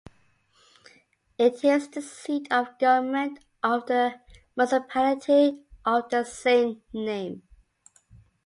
It 1.37 1.63
is 1.63 1.87
the 1.87 2.01
seat 2.01 2.47
of 2.51 2.79
government 2.79 3.37
of 3.61 3.85
the 3.85 4.19
municipality 4.57 5.59
of 5.85 6.09
the 6.09 6.23
same 6.23 6.81
name. 6.91 7.43